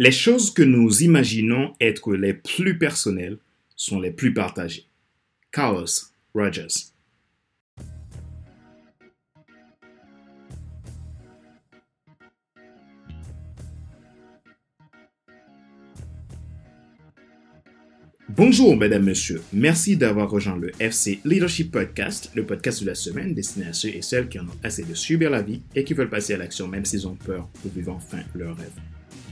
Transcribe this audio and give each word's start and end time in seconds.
Les 0.00 0.12
choses 0.12 0.54
que 0.54 0.62
nous 0.62 1.02
imaginons 1.02 1.74
être 1.80 2.14
les 2.14 2.32
plus 2.32 2.78
personnelles 2.78 3.38
sont 3.74 3.98
les 3.98 4.12
plus 4.12 4.32
partagées. 4.32 4.86
Carlos 5.50 5.86
Rogers. 6.32 6.92
Bonjour, 18.28 18.76
mesdames, 18.76 19.02
messieurs. 19.02 19.42
Merci 19.52 19.96
d'avoir 19.96 20.30
rejoint 20.30 20.56
le 20.56 20.70
FC 20.78 21.18
Leadership 21.24 21.72
Podcast, 21.72 22.30
le 22.36 22.46
podcast 22.46 22.82
de 22.82 22.86
la 22.86 22.94
semaine 22.94 23.34
destiné 23.34 23.66
à 23.66 23.72
ceux 23.72 23.88
et 23.88 24.02
celles 24.02 24.28
qui 24.28 24.38
en 24.38 24.44
ont 24.44 24.58
assez 24.62 24.84
de 24.84 24.94
subir 24.94 25.28
la 25.28 25.42
vie 25.42 25.62
et 25.74 25.82
qui 25.82 25.94
veulent 25.94 26.08
passer 26.08 26.34
à 26.34 26.36
l'action 26.36 26.68
même 26.68 26.84
s'ils 26.84 27.08
ont 27.08 27.16
peur 27.16 27.48
pour 27.48 27.72
vivre 27.72 27.92
enfin 27.92 28.20
leur 28.36 28.56
rêve. 28.56 28.70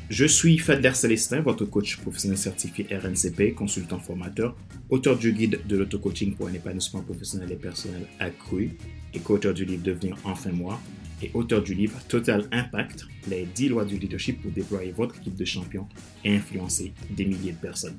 Je 0.09 0.25
suis 0.25 0.57
Fadler 0.59 0.95
Célestin, 0.95 1.41
votre 1.41 1.64
coach 1.64 1.96
professionnel 1.96 2.38
certifié 2.38 2.87
RNCP, 2.97 3.56
consultant 3.56 3.98
formateur, 3.98 4.56
auteur 4.88 5.19
du 5.19 5.33
guide 5.33 5.59
de 5.66 5.77
l'auto-coaching 5.77 6.37
pour 6.37 6.47
un 6.47 6.55
épanouissement 6.55 7.02
professionnel 7.02 7.51
et 7.51 7.56
personnel 7.56 8.02
accru 8.20 8.70
et 9.12 9.19
co-auteur 9.19 9.52
du 9.52 9.64
livre 9.64 9.83
Devenir 9.83 10.16
enfin 10.23 10.52
moi 10.52 10.80
et 11.23 11.33
auteur 11.34 11.61
du 11.61 11.74
livre 11.74 11.98
Total 12.06 12.45
Impact, 12.52 13.05
les 13.28 13.47
10 13.47 13.70
lois 13.70 13.84
du 13.84 13.98
leadership 13.98 14.41
pour 14.41 14.52
déployer 14.52 14.92
votre 14.92 15.16
équipe 15.16 15.34
de 15.34 15.45
champions 15.45 15.88
et 16.25 16.36
influencer 16.36 16.92
des 17.11 17.25
milliers 17.25 17.52
de 17.52 17.59
personnes. 17.59 17.98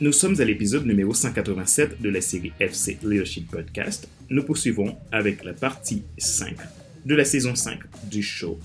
Nous 0.00 0.12
sommes 0.12 0.40
à 0.40 0.44
l'épisode 0.44 0.86
numéro 0.86 1.12
187 1.12 2.00
de 2.00 2.08
la 2.08 2.22
série 2.22 2.52
FC 2.58 2.96
Leadership 3.02 3.50
Podcast. 3.50 4.08
Nous 4.30 4.44
poursuivons 4.44 4.96
avec 5.12 5.44
la 5.44 5.52
partie 5.52 6.04
5 6.16 6.56
de 7.04 7.14
la 7.14 7.26
saison 7.26 7.54
5 7.54 7.80
du 8.10 8.22
show, 8.22 8.58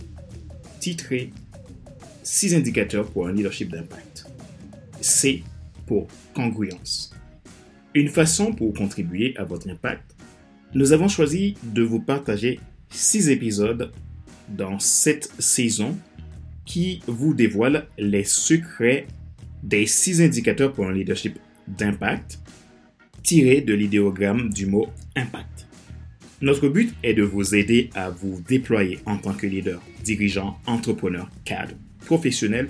titré 0.80 1.34
6 2.28 2.56
indicateurs 2.56 3.10
pour 3.10 3.28
un 3.28 3.32
leadership 3.32 3.72
d'impact. 3.72 4.26
C 5.00 5.44
pour 5.86 6.08
congruence. 6.34 7.16
Une 7.94 8.10
façon 8.10 8.52
pour 8.52 8.74
contribuer 8.74 9.34
à 9.38 9.46
votre 9.46 9.70
impact, 9.70 10.14
nous 10.74 10.92
avons 10.92 11.08
choisi 11.08 11.56
de 11.64 11.82
vous 11.82 12.02
partager 12.02 12.60
6 12.90 13.30
épisodes 13.30 13.94
dans 14.50 14.78
cette 14.78 15.32
saison 15.40 15.98
qui 16.66 17.00
vous 17.08 17.34
dévoilent 17.34 17.88
les 17.98 18.26
secrets 18.26 19.08
des 19.64 19.86
six 19.88 20.22
indicateurs 20.22 20.74
pour 20.74 20.86
un 20.86 20.92
leadership 20.92 21.40
d'impact 21.68 22.40
tirés 23.24 23.62
de 23.62 23.74
l'idéogramme 23.74 24.50
du 24.50 24.66
mot 24.66 24.88
impact. 25.16 25.68
Notre 26.42 26.68
but 26.68 26.94
est 27.04 27.14
de 27.14 27.24
vous 27.24 27.56
aider 27.56 27.90
à 27.96 28.10
vous 28.10 28.42
déployer 28.48 29.00
en 29.06 29.18
tant 29.18 29.34
que 29.34 29.48
leader, 29.48 29.82
dirigeant, 30.04 30.60
entrepreneur, 30.68 31.30
cadre, 31.46 31.74
professionnel, 32.08 32.70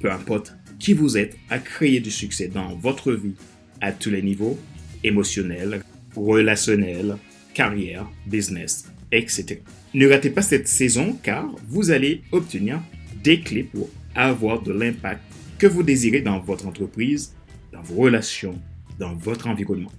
peu 0.00 0.10
importe 0.10 0.54
qui 0.80 0.92
vous 0.92 1.16
êtes, 1.16 1.36
à 1.48 1.60
créer 1.60 2.00
du 2.00 2.10
succès 2.10 2.48
dans 2.48 2.74
votre 2.74 3.12
vie 3.12 3.36
à 3.80 3.92
tous 3.92 4.10
les 4.10 4.22
niveaux, 4.22 4.58
émotionnel, 5.04 5.82
relationnel, 6.16 7.16
carrière, 7.54 8.10
business, 8.26 8.90
etc. 9.12 9.60
Ne 9.94 10.08
ratez 10.08 10.30
pas 10.30 10.42
cette 10.42 10.66
saison 10.66 11.16
car 11.22 11.54
vous 11.68 11.92
allez 11.92 12.22
obtenir 12.32 12.82
des 13.22 13.38
clés 13.40 13.62
pour 13.62 13.88
avoir 14.16 14.60
de 14.62 14.72
l'impact 14.72 15.22
que 15.58 15.68
vous 15.68 15.84
désirez 15.84 16.20
dans 16.20 16.40
votre 16.40 16.66
entreprise, 16.66 17.36
dans 17.72 17.82
vos 17.82 18.02
relations, 18.02 18.58
dans 18.98 19.14
votre 19.14 19.46
environnement. 19.46 19.92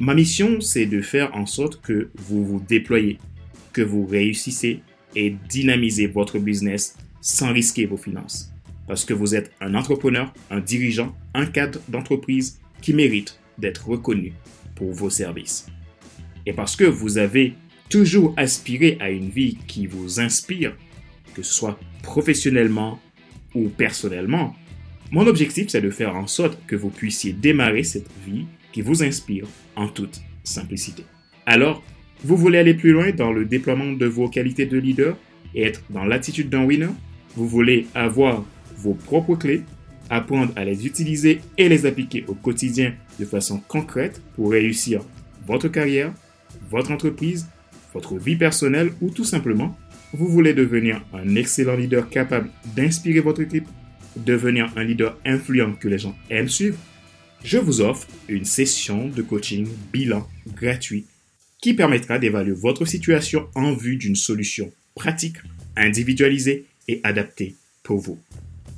Ma 0.00 0.14
mission, 0.14 0.60
c'est 0.60 0.86
de 0.86 1.00
faire 1.02 1.36
en 1.36 1.46
sorte 1.46 1.80
que 1.80 2.10
vous 2.16 2.44
vous 2.44 2.60
déployez, 2.68 3.18
que 3.72 3.82
vous 3.82 4.06
réussissez 4.06 4.80
et 5.14 5.36
dynamisez 5.48 6.08
votre 6.08 6.40
business 6.40 6.96
sans 7.20 7.52
risquer 7.52 7.86
vos 7.86 7.96
finances. 7.96 8.52
Parce 8.86 9.04
que 9.04 9.14
vous 9.14 9.34
êtes 9.34 9.52
un 9.60 9.74
entrepreneur, 9.74 10.32
un 10.50 10.60
dirigeant, 10.60 11.14
un 11.34 11.46
cadre 11.46 11.80
d'entreprise 11.88 12.60
qui 12.80 12.92
mérite 12.92 13.38
d'être 13.58 13.88
reconnu 13.88 14.32
pour 14.74 14.92
vos 14.92 15.10
services. 15.10 15.66
Et 16.46 16.52
parce 16.52 16.76
que 16.76 16.84
vous 16.84 17.18
avez 17.18 17.54
toujours 17.88 18.34
aspiré 18.36 18.96
à 19.00 19.10
une 19.10 19.28
vie 19.28 19.58
qui 19.66 19.86
vous 19.86 20.20
inspire, 20.20 20.74
que 21.34 21.42
ce 21.42 21.52
soit 21.52 21.78
professionnellement, 22.02 23.00
ou 23.54 23.68
personnellement, 23.68 24.56
mon 25.10 25.26
objectif 25.26 25.68
c'est 25.68 25.80
de 25.80 25.90
faire 25.90 26.16
en 26.16 26.26
sorte 26.26 26.58
que 26.66 26.76
vous 26.76 26.90
puissiez 26.90 27.32
démarrer 27.32 27.82
cette 27.82 28.10
vie 28.24 28.46
qui 28.72 28.80
vous 28.80 29.02
inspire 29.02 29.46
en 29.76 29.88
toute 29.88 30.20
simplicité. 30.44 31.04
Alors, 31.46 31.82
vous 32.22 32.36
voulez 32.36 32.58
aller 32.58 32.74
plus 32.74 32.92
loin 32.92 33.10
dans 33.10 33.32
le 33.32 33.44
déploiement 33.44 33.92
de 33.92 34.06
vos 34.06 34.28
qualités 34.28 34.66
de 34.66 34.78
leader 34.78 35.16
et 35.54 35.62
être 35.62 35.82
dans 35.90 36.04
l'attitude 36.04 36.48
d'un 36.48 36.64
winner? 36.64 36.90
Vous 37.36 37.48
voulez 37.48 37.86
avoir 37.94 38.44
vos 38.76 38.94
propres 38.94 39.36
clés, 39.36 39.62
apprendre 40.08 40.52
à 40.56 40.64
les 40.64 40.86
utiliser 40.86 41.40
et 41.56 41.68
les 41.68 41.86
appliquer 41.86 42.24
au 42.28 42.34
quotidien 42.34 42.94
de 43.18 43.24
façon 43.24 43.60
concrète 43.68 44.20
pour 44.34 44.50
réussir 44.50 45.02
votre 45.46 45.68
carrière, 45.68 46.12
votre 46.68 46.90
entreprise, 46.90 47.46
votre 47.94 48.16
vie 48.16 48.36
personnelle 48.36 48.92
ou 49.00 49.10
tout 49.10 49.24
simplement 49.24 49.76
vous 50.12 50.26
voulez 50.26 50.54
devenir 50.54 51.02
un 51.12 51.36
excellent 51.36 51.76
leader 51.76 52.08
capable 52.08 52.50
d'inspirer 52.74 53.20
votre 53.20 53.42
équipe, 53.42 53.68
devenir 54.16 54.72
un 54.76 54.82
leader 54.82 55.16
influent 55.24 55.74
que 55.74 55.88
les 55.88 55.98
gens 55.98 56.16
aiment 56.30 56.48
suivre, 56.48 56.78
je 57.44 57.58
vous 57.58 57.80
offre 57.80 58.06
une 58.28 58.44
session 58.44 59.08
de 59.08 59.22
coaching 59.22 59.68
bilan 59.92 60.26
gratuit 60.54 61.06
qui 61.62 61.74
permettra 61.74 62.18
d'évaluer 62.18 62.54
votre 62.54 62.84
situation 62.84 63.48
en 63.54 63.72
vue 63.72 63.96
d'une 63.96 64.16
solution 64.16 64.72
pratique, 64.94 65.36
individualisée 65.76 66.64
et 66.88 67.00
adaptée 67.02 67.56
pour 67.82 67.98
vous. 67.98 68.18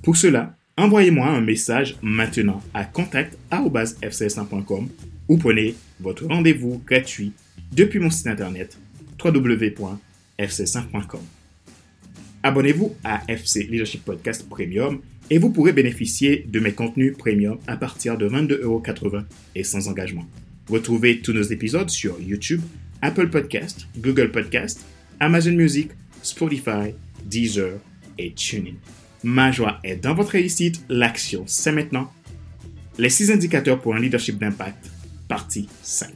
Pour 0.03 0.17
cela, 0.17 0.57
envoyez-moi 0.77 1.27
un 1.27 1.41
message 1.41 1.97
maintenant 2.03 2.63
à 2.75 2.85
contact.fcs1.com 2.85 4.89
ou 5.29 5.37
prenez 5.37 5.75
votre 6.01 6.27
rendez-vous 6.27 6.83
gratuit 6.87 7.33
depuis 7.73 7.99
mon 7.99 8.11
site 8.11 8.27
internet 8.27 8.79
www 9.23 9.97
fc5.com. 10.39 11.21
Abonnez-vous 12.43 12.97
à 13.05 13.23
FC 13.29 13.65
Leadership 13.65 14.05
Podcast 14.05 14.49
Premium 14.49 15.01
et 15.31 15.39
vous 15.39 15.51
pourrez 15.51 15.73
bénéficier 15.73 16.45
de 16.49 16.59
mes 16.59 16.73
contenus 16.73 17.17
premium 17.17 17.59
à 17.67 17.77
partir 17.77 18.19
de 18.19 18.29
22,80€ 18.29 19.25
et 19.55 19.63
sans 19.63 19.89
engagement. 19.89 20.27
Retrouvez 20.69 21.21
tous 21.21 21.33
nos 21.33 21.43
épisodes 21.43 21.91
sur 21.91 22.21
YouTube, 22.21 22.61
Apple 23.01 23.29
Podcast, 23.29 23.87
Google 23.99 24.31
Podcast, 24.31 24.85
Amazon 25.21 25.53
Music, 25.53 25.91
Spotify, 26.23 26.95
Deezer 27.25 27.79
et 28.19 28.33
TuneIn. 28.33 28.75
Ma 29.25 29.53
joie 29.53 29.79
est 29.85 29.97
dans 29.97 30.15
votre 30.15 30.33
réussite, 30.33 30.85
l'action 30.89 31.45
c'est 31.47 31.73
maintenant. 31.73 32.13
Les 32.99 33.09
6 33.09 33.31
indicateurs 33.31 33.81
pour 33.81 33.95
un 33.95 34.01
leadership 34.01 34.39
d'impact, 34.39 34.91
partie 35.29 35.69
5. 35.83 36.11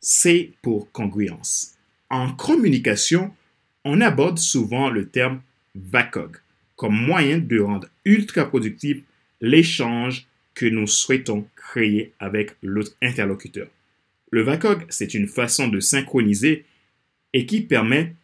C 0.00 0.54
pour 0.62 0.90
congruence. 0.92 1.74
En 2.10 2.32
communication, 2.32 3.32
on 3.84 4.00
aborde 4.00 4.38
souvent 4.38 4.88
le 4.88 5.08
terme 5.08 5.40
VACOG 5.74 6.36
comme 6.78 6.94
moyen 6.94 7.38
de 7.38 7.58
rendre 7.58 7.88
ultra 8.04 8.48
productif 8.48 8.98
l'échange 9.40 10.26
que 10.54 10.64
nous 10.64 10.86
souhaitons 10.86 11.46
créer 11.56 12.12
avec 12.20 12.52
l'autre 12.62 12.92
interlocuteur. 13.02 13.66
Le 14.30 14.42
VACOG, 14.42 14.86
c'est 14.88 15.14
une 15.14 15.26
façon 15.26 15.68
de 15.68 15.80
synchroniser 15.80 16.64
et 17.32 17.46
qui 17.46 17.60
permet 17.60 18.14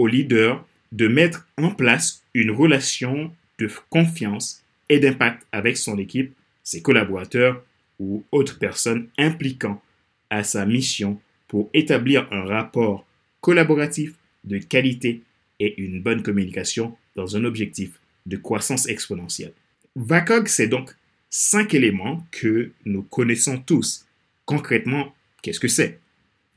au 0.00 0.06
leader 0.06 0.66
de 0.92 1.08
mettre 1.08 1.46
en 1.58 1.70
place 1.72 2.22
une 2.32 2.50
relation 2.50 3.30
de 3.58 3.68
confiance 3.90 4.62
et 4.88 4.98
d'impact 4.98 5.46
avec 5.52 5.76
son 5.76 5.98
équipe, 5.98 6.32
ses 6.64 6.80
collaborateurs 6.80 7.62
ou 7.98 8.24
autres 8.32 8.58
personnes 8.58 9.08
impliquant 9.18 9.82
à 10.30 10.42
sa 10.42 10.64
mission 10.64 11.20
pour 11.48 11.68
établir 11.74 12.26
un 12.32 12.44
rapport 12.44 13.04
collaboratif 13.42 14.14
de 14.44 14.56
qualité 14.56 15.20
et 15.58 15.78
une 15.78 16.00
bonne 16.00 16.22
communication 16.22 16.96
dans 17.14 17.36
un 17.36 17.44
objectif 17.44 18.00
de 18.24 18.38
croissance 18.38 18.88
exponentielle. 18.88 19.52
VACOG, 19.96 20.48
c'est 20.48 20.68
donc 20.68 20.96
cinq 21.28 21.74
éléments 21.74 22.26
que 22.30 22.70
nous 22.86 23.02
connaissons 23.02 23.58
tous. 23.58 24.06
Concrètement, 24.46 25.14
qu'est-ce 25.42 25.60
que 25.60 25.68
c'est? 25.68 25.98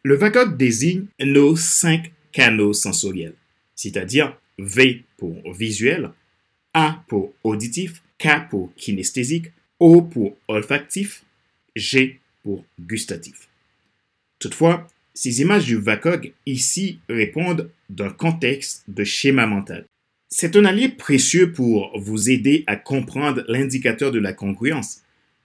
Le 0.01 0.15
VACOG 0.15 0.55
désigne 0.55 1.07
nos 1.19 1.57
cinq 1.57 2.13
canaux 2.33 2.73
sensoriels, 2.73 3.35
c'est-à-dire 3.75 4.37
V 4.59 5.03
pour 5.17 5.53
visuel, 5.53 6.09
A 6.73 7.03
pour 7.07 7.33
auditif, 7.43 8.03
K 8.17 8.49
pour 8.49 8.73
kinesthésique, 8.75 9.51
O 9.79 10.01
pour 10.01 10.35
olfactif, 10.47 11.23
G 11.75 12.19
pour 12.43 12.65
gustatif. 12.79 13.47
Toutefois, 14.39 14.87
ces 15.13 15.41
images 15.41 15.65
du 15.65 15.77
VACOG 15.77 16.33
ici 16.45 16.99
répondent 17.07 17.69
d'un 17.89 18.09
contexte 18.09 18.83
de 18.87 19.03
schéma 19.03 19.45
mental. 19.45 19.85
C'est 20.29 20.55
un 20.55 20.65
allié 20.65 20.89
précieux 20.89 21.51
pour 21.51 21.97
vous 21.99 22.31
aider 22.31 22.63
à 22.65 22.75
comprendre 22.75 23.43
l'indicateur 23.47 24.11
de 24.11 24.19
la 24.19 24.33
congruence. 24.33 25.01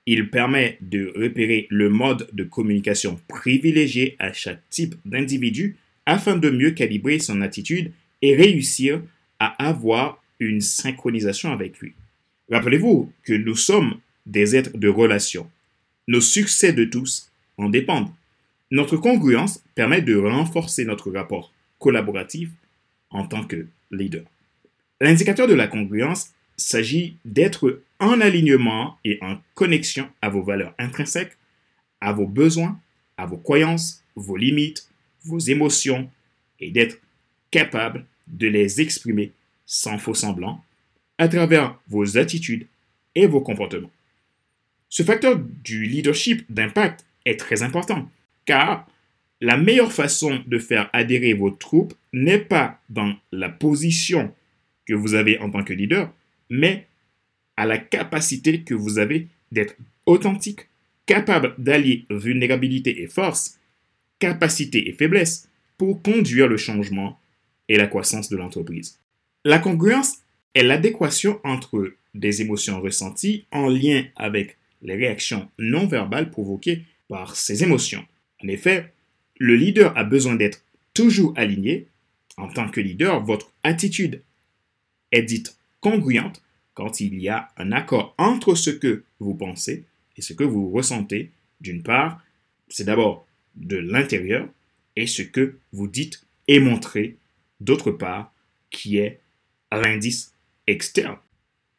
Il 0.07 0.31
permet 0.31 0.79
de 0.81 1.13
repérer 1.15 1.67
le 1.69 1.91
mode 1.91 2.29
de 2.33 2.45
communication 2.45 3.21
privilégié 3.29 4.17
à 4.19 4.33
chaque 4.33 4.63
type 4.71 4.95
d'individu 5.05 5.77
afin 6.09 6.37
de 6.37 6.49
mieux 6.49 6.71
calibrer 6.71 7.19
son 7.19 7.43
attitude 7.43 7.93
et 8.23 8.35
réussir 8.35 9.03
à 9.39 9.49
avoir 9.69 10.23
une 10.41 10.63
synchronisation 10.63 11.53
avec 11.53 11.79
lui. 11.81 11.93
Rappelez-vous 12.51 13.13
que 13.25 13.35
nous 13.35 13.55
sommes 13.55 14.01
des 14.25 14.57
êtres 14.57 14.77
de 14.77 14.89
relation. 14.89 15.51
Nos 16.09 16.23
succès 16.23 16.73
de 16.73 16.87
tous 16.87 17.31
en 17.59 17.69
dépendent. 17.69 18.11
Notre 18.71 18.97
congruence 18.97 19.63
permet 19.75 20.01
de 20.01 20.17
renforcer 20.17 20.87
notre 20.87 21.11
rapport 21.11 21.53
collaboratif 21.79 22.49
en 23.11 23.27
tant 23.27 23.45
que 23.45 23.67
leader. 23.91 24.25
L'indicateur 25.03 25.47
de 25.47 25.55
la 25.55 25.67
congruence 25.67 26.31
s'agit 26.57 27.19
d'être 27.27 27.83
en 28.01 28.23
alignement 28.23 28.97
et 29.05 29.19
en 29.21 29.37
connexion 29.55 30.09
à 30.23 30.31
vos 30.31 30.43
valeurs 30.43 30.75
intrinsèques, 30.79 31.37
à 32.01 32.15
vos 32.15 32.27
besoins, 32.27 32.81
à 33.19 33.27
vos 33.27 33.37
croyances, 33.37 34.03
vos 34.17 34.37
limites, 34.37 34.89
vos 35.29 35.39
émotions 35.39 36.11
et 36.59 36.71
d'être 36.71 36.99
capable 37.51 38.05
de 38.27 38.49
les 38.49 38.81
exprimer 38.81 39.33
sans 39.67 39.99
faux 39.99 40.15
semblant 40.15 40.65
à 41.19 41.29
travers 41.29 41.79
vos 41.89 42.19
attitudes 42.19 42.67
et 43.15 43.27
vos 43.27 43.41
comportements. 43.41 43.91
Ce 44.89 45.03
facteur 45.03 45.39
du 45.39 45.85
leadership 45.85 46.45
d'impact 46.51 47.05
est 47.25 47.39
très 47.39 47.63
important 47.63 48.11
car 48.45 48.89
la 49.41 49.57
meilleure 49.57 49.93
façon 49.93 50.43
de 50.47 50.59
faire 50.59 50.91
adhérer 50.93 51.33
vos 51.33 51.51
troupes 51.51 51.95
n'est 52.13 52.39
pas 52.39 52.81
dans 52.89 53.15
la 53.31 53.49
position 53.49 54.35
que 54.87 54.95
vous 54.95 55.15
avez 55.15 55.39
en 55.39 55.51
tant 55.51 55.63
que 55.63 55.75
leader, 55.75 56.13
mais 56.51 56.87
à 57.57 57.67
la 57.67 57.79
capacité 57.79 58.63
que 58.63 58.75
vous 58.75 58.99
avez 58.99 59.29
d'être 59.53 59.77
authentique, 60.07 60.69
capable 61.07 61.55
d'allier 61.59 62.05
vulnérabilité 62.11 63.03
et 63.03 63.07
force, 63.07 63.58
capacité 64.19 64.89
et 64.89 64.93
faiblesse 64.93 65.49
pour 65.77 66.03
conduire 66.03 66.49
le 66.49 66.57
changement 66.57 67.19
et 67.69 67.77
la 67.77 67.87
croissance 67.87 68.29
de 68.29 68.37
l'entreprise. 68.37 68.99
La 69.45 69.59
congruence 69.59 70.19
est 70.55 70.63
l'adéquation 70.63 71.41
entre 71.45 71.95
des 72.15 72.43
émotions 72.43 72.81
ressenties 72.81 73.45
en 73.53 73.69
lien 73.69 74.05
avec 74.17 74.57
les 74.83 74.97
réactions 74.97 75.49
non 75.59 75.87
verbales 75.87 76.31
provoquées 76.31 76.83
par 77.09 77.37
ces 77.37 77.63
émotions. 77.63 78.05
En 78.43 78.49
effet, 78.49 78.93
le 79.39 79.55
leader 79.55 79.97
a 79.97 80.05
besoin 80.05 80.35
d'être 80.35 80.63
toujours 80.95 81.33
aligné. 81.37 81.87
En 82.37 82.49
tant 82.49 82.69
que 82.69 82.81
leader, 82.81 83.25
votre 83.25 83.53
attitude 83.63 84.23
est 85.13 85.23
dite 85.23 85.57
congruente 85.81 86.43
quand 86.75 87.01
il 87.01 87.21
y 87.21 87.29
a 87.29 87.49
un 87.57 87.73
accord 87.73 88.15
entre 88.19 88.55
ce 88.55 88.71
que 88.71 89.05
vous 89.21 89.35
pensez 89.35 89.85
et 90.17 90.23
ce 90.23 90.33
que 90.33 90.45
vous 90.45 90.71
ressentez. 90.71 91.31
D'une 91.61 91.83
part, 91.83 92.21
c'est 92.69 92.85
d'abord 92.85 93.28
de 93.59 93.77
l'intérieur 93.77 94.49
et 94.97 95.07
ce 95.07 95.23
que 95.23 95.59
vous 95.73 95.89
dites 95.89 96.25
et 96.47 96.61
montrez, 96.61 97.17
d'autre 97.61 97.91
part, 97.91 98.33
qui 98.71 98.99
est 98.99 99.21
l'indice 99.71 100.33
externe. 100.67 101.19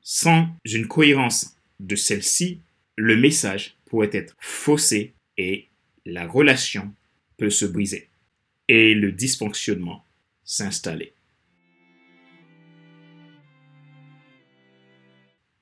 Sans 0.02 0.48
une 0.66 0.88
cohérence 0.88 1.56
de 1.80 1.96
celle-ci, 1.96 2.60
le 2.96 3.16
message 3.16 3.76
pourrait 3.86 4.10
être 4.14 4.36
faussé 4.40 5.14
et 5.38 5.68
la 6.06 6.28
relation 6.28 6.94
peut 7.38 7.50
se 7.50 7.66
briser 7.66 8.10
et 8.68 8.94
le 8.94 9.12
dysfonctionnement 9.12 10.06
s'installer. 10.44 11.14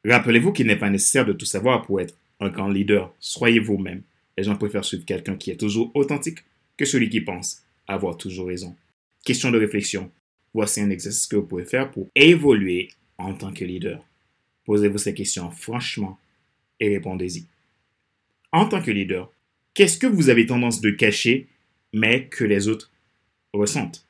Rappelez-vous 0.05 0.53
qu'il 0.53 0.67
n'est 0.67 0.77
pas 0.77 0.89
nécessaire 0.89 1.25
de 1.25 1.33
tout 1.33 1.45
savoir 1.45 1.81
pour 1.81 1.99
être 1.99 2.15
un 2.39 2.49
grand 2.49 2.69
leader. 2.69 3.13
Soyez 3.19 3.59
vous-même. 3.59 4.03
Les 4.37 4.43
gens 4.43 4.55
préfèrent 4.55 4.85
suivre 4.85 5.05
quelqu'un 5.05 5.35
qui 5.35 5.51
est 5.51 5.57
toujours 5.57 5.91
authentique 5.95 6.39
que 6.77 6.85
celui 6.85 7.09
qui 7.09 7.21
pense 7.21 7.63
avoir 7.87 8.17
toujours 8.17 8.47
raison. 8.47 8.75
Question 9.25 9.51
de 9.51 9.57
réflexion. 9.57 10.11
Voici 10.53 10.81
un 10.81 10.89
exercice 10.89 11.27
que 11.27 11.35
vous 11.35 11.45
pouvez 11.45 11.65
faire 11.65 11.91
pour 11.91 12.07
évoluer 12.15 12.89
en 13.17 13.33
tant 13.33 13.51
que 13.51 13.65
leader. 13.65 14.03
Posez-vous 14.65 14.97
ces 14.97 15.13
questions 15.13 15.49
franchement 15.49 16.19
et 16.79 16.89
répondez-y. 16.89 17.45
En 18.51 18.67
tant 18.67 18.81
que 18.81 18.91
leader, 18.91 19.31
qu'est-ce 19.73 19.97
que 19.97 20.07
vous 20.07 20.29
avez 20.29 20.45
tendance 20.45 20.81
de 20.81 20.91
cacher 20.91 21.47
mais 21.93 22.27
que 22.27 22.43
les 22.43 22.67
autres 22.67 22.91
ressentent? 23.53 24.05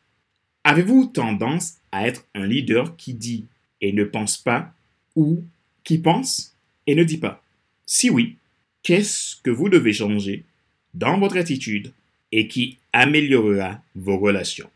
Avez-vous 0.63 1.05
tendance 1.05 1.77
à 1.91 2.07
être 2.07 2.25
un 2.35 2.45
leader 2.45 2.97
qui 2.97 3.13
dit 3.13 3.45
et 3.81 3.93
ne 3.93 4.03
pense 4.03 4.37
pas 4.37 4.73
ou 5.15 5.43
qui 5.83 5.97
pense 5.97 6.55
et 6.85 6.95
ne 6.95 7.03
dit 7.03 7.17
pas? 7.17 7.43
Si 7.85 8.09
oui, 8.09 8.37
qu'est-ce 8.87 9.35
que 9.43 9.49
vous 9.49 9.67
devez 9.67 9.91
changer 9.91 10.45
dans 10.93 11.19
votre 11.19 11.35
attitude 11.35 11.91
et 12.31 12.47
qui 12.47 12.77
améliorera 12.93 13.81
vos 13.95 14.17
relations? 14.17 14.69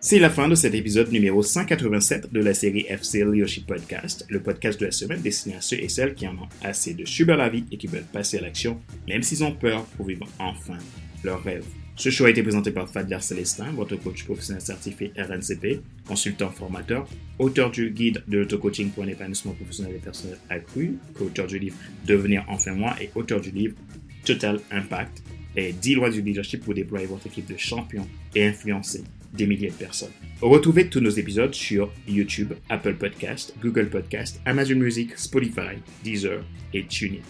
C'est 0.00 0.18
la 0.18 0.30
fin 0.30 0.48
de 0.48 0.56
cet 0.56 0.74
épisode 0.74 1.12
numéro 1.12 1.40
187 1.40 2.32
de 2.32 2.40
la 2.40 2.54
série 2.54 2.86
FC 2.88 3.24
Leadership 3.24 3.68
Podcast, 3.68 4.26
le 4.28 4.42
podcast 4.42 4.80
de 4.80 4.86
la 4.86 4.90
semaine 4.90 5.22
destiné 5.22 5.54
à 5.54 5.60
ceux 5.60 5.78
et 5.78 5.88
celles 5.88 6.16
qui 6.16 6.26
en 6.26 6.36
ont 6.36 6.48
assez 6.60 6.92
de 6.92 7.04
subir 7.04 7.36
la 7.36 7.48
vie 7.48 7.64
et 7.70 7.76
qui 7.76 7.86
veulent 7.86 8.02
passer 8.02 8.38
à 8.38 8.40
l'action, 8.40 8.80
même 9.06 9.22
s'ils 9.22 9.44
ont 9.44 9.54
peur 9.54 9.84
pour 9.96 10.06
vivre 10.06 10.26
enfin 10.40 10.78
leur 11.22 11.40
rêve. 11.44 11.64
Ce 11.96 12.10
show 12.10 12.24
a 12.24 12.30
été 12.30 12.42
présenté 12.42 12.72
par 12.72 12.88
Fadler 12.88 13.20
Célestin, 13.20 13.70
votre 13.70 13.94
coach 13.94 14.24
professionnel 14.24 14.60
certifié 14.60 15.12
RNCP, 15.16 15.80
consultant 16.06 16.50
formateur, 16.50 17.06
auteur 17.38 17.70
du 17.70 17.90
guide 17.90 18.24
de 18.26 18.38
l'auto-coaching 18.38 18.90
pour 18.90 19.04
un 19.04 19.08
épanouissement 19.08 19.52
professionnel 19.52 19.94
et 19.94 20.00
personnel 20.00 20.36
accru, 20.50 20.98
co-auteur 21.16 21.46
du 21.46 21.60
livre 21.60 21.76
Devenir 22.04 22.44
enfin 22.48 22.72
moi 22.72 22.96
et 23.00 23.10
auteur 23.14 23.40
du 23.40 23.52
livre 23.52 23.76
Total 24.24 24.58
Impact, 24.72 25.22
et 25.56 25.72
10 25.72 25.94
lois 25.94 26.10
du 26.10 26.20
leadership 26.20 26.64
pour 26.64 26.74
déployer 26.74 27.06
votre 27.06 27.28
équipe 27.28 27.46
de 27.46 27.56
champions 27.56 28.08
et 28.34 28.44
influencer 28.44 29.04
des 29.32 29.46
milliers 29.46 29.70
de 29.70 29.74
personnes. 29.74 30.10
Retrouvez 30.40 30.88
tous 30.88 31.00
nos 31.00 31.10
épisodes 31.10 31.54
sur 31.54 31.92
YouTube, 32.08 32.54
Apple 32.70 32.94
Podcast, 32.94 33.54
Google 33.62 33.88
Podcast, 33.88 34.40
Amazon 34.46 34.76
Music, 34.76 35.16
Spotify, 35.16 35.76
Deezer 36.02 36.44
et 36.72 36.84
TuneIn. 36.84 37.20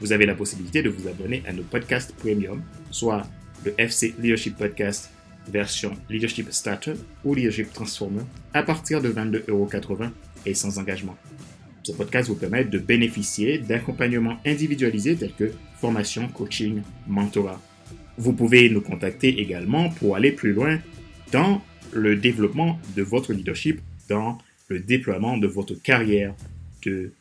Vous 0.00 0.12
avez 0.12 0.24
la 0.24 0.34
possibilité 0.34 0.82
de 0.82 0.88
vous 0.88 1.06
abonner 1.06 1.42
à 1.46 1.52
nos 1.52 1.62
podcasts 1.62 2.14
premium, 2.16 2.62
soit 2.90 3.22
le 3.66 3.74
FC 3.78 4.14
Leadership 4.20 4.56
Podcast 4.56 5.10
version 5.48 5.92
Leadership 6.08 6.52
Starter 6.52 6.94
ou 7.24 7.34
Leadership 7.34 7.72
Transformer 7.72 8.22
à 8.54 8.62
partir 8.62 9.02
de 9.02 9.10
22,80€ 9.10 10.10
et 10.46 10.54
sans 10.54 10.78
engagement. 10.78 11.16
Ce 11.82 11.92
podcast 11.92 12.28
vous 12.28 12.36
permet 12.36 12.64
de 12.64 12.78
bénéficier 12.78 13.58
d'accompagnements 13.58 14.38
individualisés 14.46 15.16
tels 15.16 15.32
que 15.32 15.52
formation, 15.80 16.28
coaching, 16.28 16.82
mentorat. 17.06 17.60
Vous 18.18 18.32
pouvez 18.32 18.70
nous 18.70 18.80
contacter 18.80 19.40
également 19.40 19.90
pour 19.90 20.16
aller 20.16 20.32
plus 20.32 20.52
loin 20.52 20.78
dans 21.32 21.60
le 21.92 22.16
développement 22.16 22.78
de 22.96 23.02
votre 23.02 23.32
leadership, 23.32 23.80
dans 24.08 24.38
le 24.68 24.80
déploiement 24.80 25.36
de 25.36 25.46
votre 25.46 25.74
carrière, 25.74 26.34
de 26.84 27.12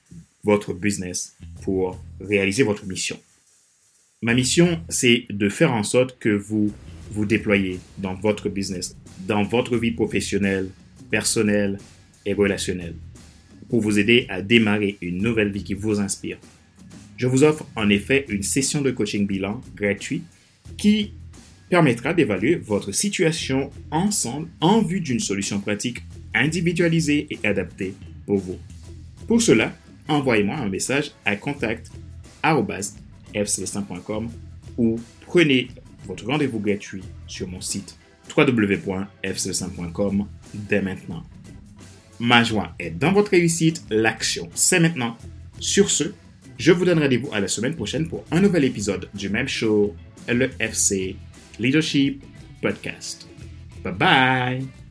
votre 0.43 0.73
business 0.73 1.35
pour 1.63 1.99
réaliser 2.19 2.63
votre 2.63 2.85
mission. 2.85 3.19
Ma 4.25 4.33
mission, 4.33 4.81
c'est 4.89 5.25
de 5.29 5.49
faire 5.49 5.71
en 5.71 5.83
sorte 5.83 6.17
que 6.17 6.29
vous 6.29 6.73
vous 7.11 7.27
déployez 7.27 7.79
dans 7.99 8.15
votre 8.15 8.49
business, 8.49 8.97
dans 9.27 9.43
votre 9.43 9.77
vie 9.77 9.91
professionnelle, 9.91 10.71
personnelle 11.11 11.77
et 12.25 12.33
relationnelle, 12.33 12.95
pour 13.69 13.81
vous 13.81 13.99
aider 13.99 14.25
à 14.27 14.41
démarrer 14.41 14.97
une 14.99 15.21
nouvelle 15.21 15.51
vie 15.51 15.63
qui 15.63 15.75
vous 15.75 15.99
inspire. 15.99 16.39
Je 17.17 17.27
vous 17.27 17.43
offre 17.43 17.67
en 17.75 17.87
effet 17.91 18.25
une 18.27 18.41
session 18.41 18.81
de 18.81 18.89
coaching 18.89 19.27
bilan 19.27 19.61
gratuit 19.75 20.23
qui 20.75 21.13
permettra 21.69 22.15
d'évaluer 22.15 22.55
votre 22.55 22.91
situation 22.91 23.69
ensemble 23.91 24.47
en 24.59 24.81
vue 24.81 25.01
d'une 25.01 25.19
solution 25.19 25.59
pratique 25.59 25.99
individualisée 26.33 27.27
et 27.29 27.47
adaptée 27.47 27.93
pour 28.25 28.39
vous. 28.39 28.57
Pour 29.27 29.39
cela, 29.39 29.77
envoyez-moi 30.07 30.55
un 30.55 30.69
message 30.69 31.11
à 31.25 31.35
contact@fcelestin.com 33.35 34.29
ou 34.77 34.99
prenez 35.25 35.67
votre 36.05 36.25
rendez-vous 36.25 36.59
gratuit 36.59 37.03
sur 37.27 37.47
mon 37.47 37.61
site 37.61 37.97
www.fcelestin.com 38.35 40.27
dès 40.53 40.81
maintenant. 40.81 41.23
Ma 42.19 42.43
joie 42.43 42.73
est 42.79 42.91
dans 42.91 43.11
votre 43.11 43.31
réussite, 43.31 43.83
l'action 43.89 44.49
c'est 44.53 44.79
maintenant. 44.79 45.17
Sur 45.59 45.89
ce, 45.89 46.13
je 46.57 46.71
vous 46.71 46.85
donne 46.85 46.99
rendez-vous 46.99 47.29
à 47.33 47.39
la 47.39 47.47
semaine 47.47 47.75
prochaine 47.75 48.07
pour 48.07 48.23
un 48.31 48.39
nouvel 48.41 48.63
épisode 48.63 49.09
du 49.13 49.29
même 49.29 49.47
show, 49.47 49.95
le 50.27 50.49
FC 50.59 51.15
Leadership 51.59 52.23
Podcast. 52.61 53.27
Bye 53.83 53.93
bye. 53.93 54.84